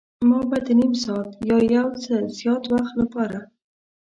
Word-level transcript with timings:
ما 0.29 0.39
به 0.49 0.57
د 0.65 0.67
نیم 0.79 0.93
ساعت 1.03 1.29
یا 1.49 1.57
یو 1.77 1.87
څه 2.03 2.13
زیات 2.37 2.63
وخت 2.73 2.93
لپاره. 3.01 3.39